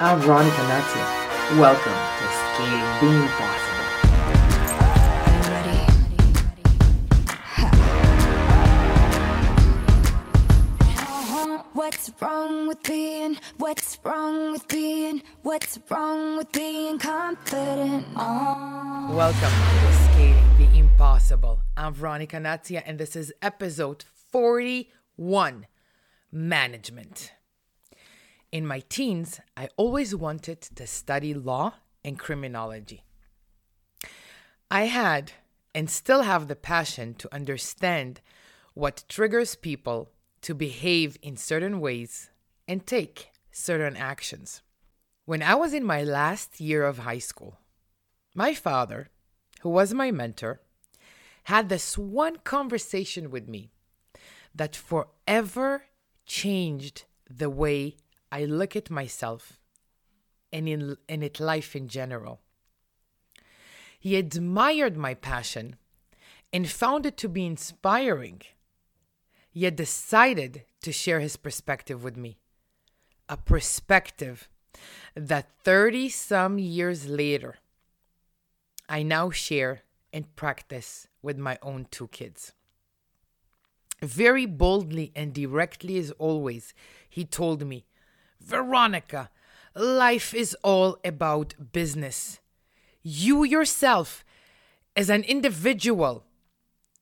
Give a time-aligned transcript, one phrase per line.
[0.00, 1.06] I'm Veronica Natia.
[1.56, 3.84] Welcome to Scaling the Impossible.
[11.74, 13.38] What's wrong with being?
[13.58, 15.22] What's wrong with being?
[15.42, 18.04] What's wrong with being confident?
[18.16, 19.14] Oh.
[19.14, 21.60] Welcome to Scaling the Impossible.
[21.76, 25.68] I'm Veronica Natia, and this is episode 41
[26.32, 27.30] Management.
[28.54, 33.02] In my teens, I always wanted to study law and criminology.
[34.70, 35.32] I had
[35.74, 38.20] and still have the passion to understand
[38.74, 40.12] what triggers people
[40.42, 42.30] to behave in certain ways
[42.68, 44.62] and take certain actions.
[45.24, 47.58] When I was in my last year of high school,
[48.36, 49.08] my father,
[49.62, 50.60] who was my mentor,
[51.50, 53.72] had this one conversation with me
[54.54, 55.86] that forever
[56.24, 57.96] changed the way
[58.34, 59.60] I look at myself
[60.52, 62.40] and in, and at life in general.
[64.00, 65.76] He admired my passion
[66.52, 68.42] and found it to be inspiring,
[69.52, 72.38] yet decided to share his perspective with me.
[73.28, 74.48] A perspective
[75.14, 77.58] that 30 some years later,
[78.88, 79.82] I now share
[80.12, 82.52] and practice with my own two kids.
[84.02, 86.74] Very boldly and directly as always,
[87.08, 87.84] he told me
[88.44, 89.30] Veronica,
[89.74, 92.40] life is all about business.
[93.02, 94.24] You yourself,
[94.94, 96.24] as an individual,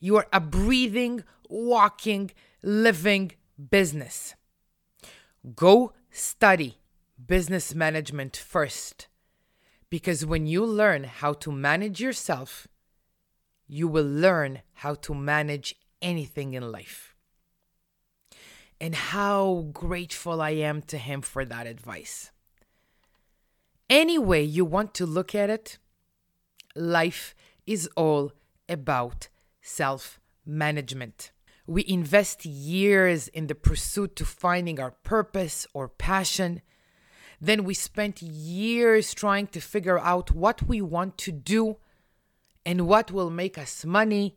[0.00, 2.30] you are a breathing, walking,
[2.62, 3.32] living
[3.70, 4.34] business.
[5.54, 6.78] Go study
[7.24, 9.08] business management first.
[9.90, 12.66] Because when you learn how to manage yourself,
[13.68, 17.15] you will learn how to manage anything in life
[18.80, 22.30] and how grateful I am to him for that advice.
[23.88, 25.78] Any way you want to look at it,
[26.74, 27.34] life
[27.66, 28.32] is all
[28.68, 29.28] about
[29.62, 31.30] self management.
[31.66, 36.62] We invest years in the pursuit to finding our purpose or passion.
[37.40, 41.76] Then we spent years trying to figure out what we want to do
[42.64, 44.36] and what will make us money.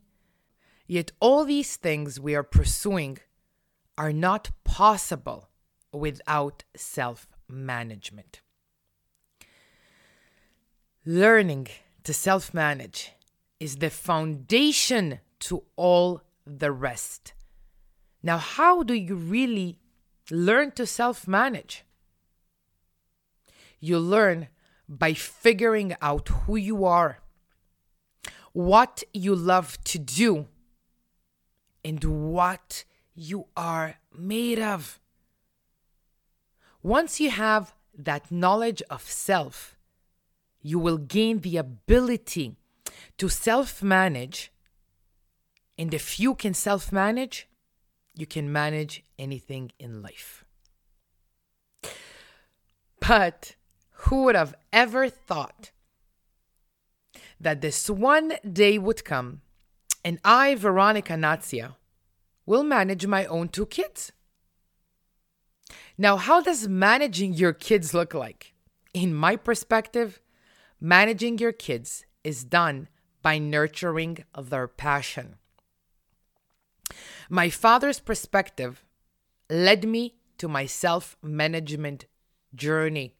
[0.88, 3.20] Yet all these things we are pursuing
[4.00, 5.50] are not possible
[5.92, 8.40] without self management.
[11.06, 11.68] Learning
[12.06, 13.12] to self manage
[13.60, 17.34] is the foundation to all the rest.
[18.24, 19.80] Now, how do you really
[20.31, 21.84] learn to self manage?
[23.81, 24.48] You learn
[24.88, 27.20] by figuring out who you are,
[28.54, 30.48] what you love to do,
[31.84, 32.02] and
[32.34, 32.86] what
[33.19, 35.00] you are made of.
[36.81, 39.75] Once you have that knowledge of self,
[40.62, 42.56] you will gain the ability
[43.18, 44.52] to self manage.
[45.78, 47.47] And if you can self manage,
[48.16, 50.46] you can manage anything in life.
[53.00, 53.56] But
[54.03, 55.72] who would have ever thought
[57.40, 59.41] that this one day would come
[60.03, 61.75] and I, Veronica Natia,
[62.50, 64.12] will manage my own two kids.
[66.00, 68.56] Now, how does managing your kids look like?
[68.92, 70.20] In my perspective,
[70.82, 72.88] managing your kids is done
[73.22, 75.36] by nurturing their passion.
[77.30, 78.84] My father's perspective
[79.48, 82.08] led me to my self management
[82.56, 83.14] journey.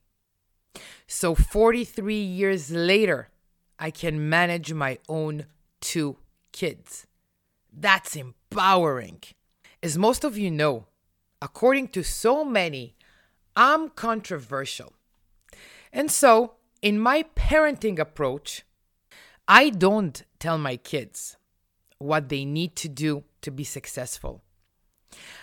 [1.06, 3.30] So, 43 years later,
[3.78, 5.46] I can manage my own
[5.82, 6.18] two
[6.52, 7.06] kids.
[7.72, 9.22] That's empowering.
[9.82, 10.88] As most of you know,
[11.42, 12.96] according to so many,
[13.56, 14.94] I'm controversial.
[15.92, 18.64] And so, in my parenting approach,
[19.48, 21.38] I don't tell my kids
[21.98, 24.42] what they need to do to be successful.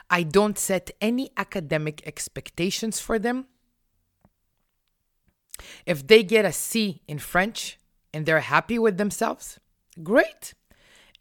[0.09, 3.47] I don't set any academic expectations for them.
[5.85, 7.79] If they get a C in French
[8.15, 9.59] and they're happy with themselves,
[10.03, 10.55] great.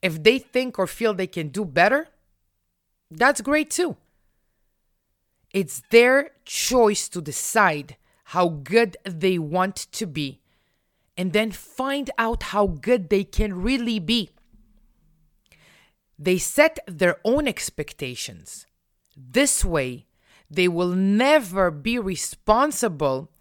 [0.06, 2.10] If they think or feel they can do better,
[3.10, 3.98] that's great too.
[5.52, 7.98] It's their choice to decide
[8.36, 10.42] how good they want to be
[11.18, 14.30] and then find out how good they can really be.
[16.20, 18.68] They set their own expectations.
[19.18, 20.06] This way,
[20.52, 23.32] they will never be responsible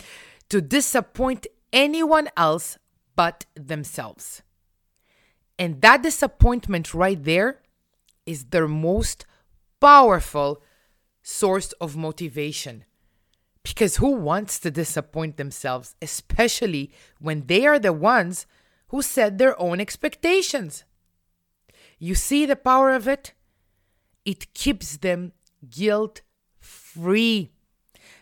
[0.48, 2.78] to disappoint anyone else
[3.14, 4.40] but themselves.
[5.58, 7.62] And that disappointment right there
[8.26, 9.26] is their most
[9.80, 10.62] powerful
[11.22, 12.84] source of motivation
[13.64, 18.46] Because who wants to disappoint themselves, especially when they are the ones
[18.88, 20.84] who set their own expectations?
[21.98, 23.32] You see the power of it?
[24.24, 25.32] It keeps them
[25.68, 26.22] guilt
[26.60, 27.52] free.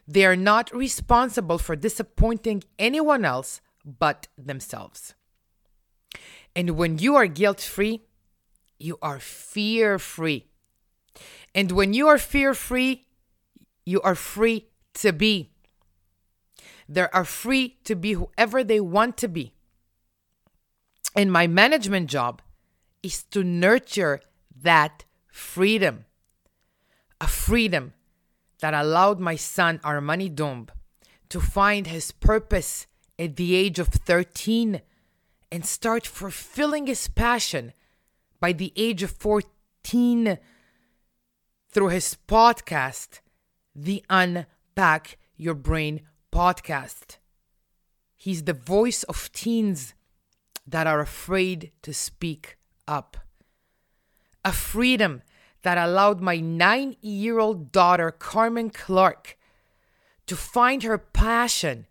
[0.06, 5.14] They are not responsible for disappointing anyone else but themselves.
[6.54, 8.02] And when you are guilt free,
[8.78, 10.46] you are fear free.
[11.54, 13.06] And when you are fear free,
[13.84, 15.50] you are free to be.
[16.88, 19.54] They are free to be whoever they want to be.
[21.14, 22.42] And my management job
[23.02, 24.20] is to nurture
[24.62, 26.04] that freedom.
[27.20, 27.92] A freedom
[28.60, 30.68] that allowed my son, Armani Domb,
[31.28, 32.86] to find his purpose
[33.18, 34.80] at the age of 13
[35.52, 37.74] and start fulfilling his passion
[38.40, 40.38] by the age of 14
[41.70, 43.20] through his podcast,
[43.74, 46.00] the Unpack Your Brain
[46.32, 47.18] podcast.
[48.16, 49.92] He's the voice of teens
[50.66, 52.56] that are afraid to speak
[52.88, 53.18] up.
[54.46, 55.20] A freedom
[55.64, 59.36] that allowed my nine year old daughter, Carmen Clark,
[60.26, 61.86] to find her passion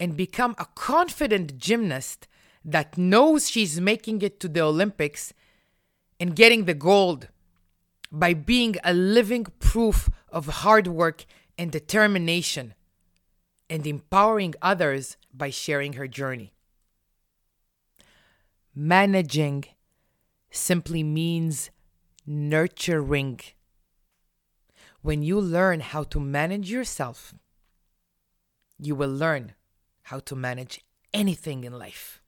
[0.00, 2.26] and become a confident gymnast
[2.64, 5.32] that knows she's making it to the Olympics
[6.18, 7.28] and getting the gold
[8.10, 11.26] by being a living proof of hard work
[11.58, 12.74] and determination
[13.68, 16.52] and empowering others by sharing her journey.
[18.74, 19.64] Managing
[20.50, 21.70] simply means
[22.26, 23.40] nurturing.
[25.02, 27.34] When you learn how to manage yourself,
[28.78, 29.54] you will learn
[30.04, 30.80] how to manage
[31.12, 32.20] anything in life.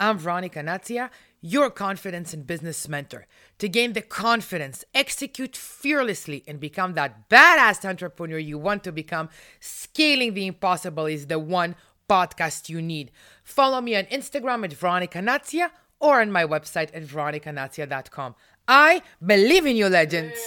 [0.00, 1.10] I'm Veronica Natzia,
[1.42, 3.26] your confidence and business mentor.
[3.58, 9.28] To gain the confidence, execute fearlessly, and become that badass entrepreneur you want to become,
[9.60, 11.76] Scaling the Impossible is the one
[12.08, 13.10] podcast you need.
[13.44, 15.70] Follow me on Instagram at Veronica Natzia
[16.00, 18.34] or on my website at veronicanatzia.com.
[18.66, 20.38] I believe in you, legends.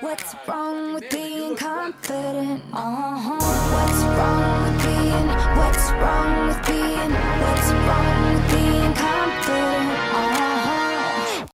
[0.00, 2.64] What's wrong with being confident?
[2.72, 3.38] Uh-huh.
[3.74, 4.77] What's
[5.26, 7.12] what's wrong with being,
[7.42, 9.17] what's wrong with being kind?